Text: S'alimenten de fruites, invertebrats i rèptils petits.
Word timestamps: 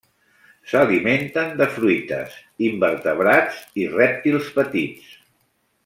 S'alimenten 0.69 1.51
de 1.59 1.67
fruites, 1.75 2.39
invertebrats 2.71 3.61
i 3.83 3.87
rèptils 3.95 4.49
petits. 4.59 5.15